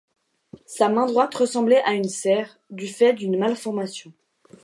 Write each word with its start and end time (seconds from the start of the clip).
Sa 0.65 0.89
main 0.89 1.05
droite 1.05 1.35
ressemblait 1.35 1.83
à 1.83 1.93
une 1.93 2.09
serre 2.09 2.57
du 2.71 2.87
fait 2.87 3.13
d'une 3.13 3.37
malformation. 3.37 4.11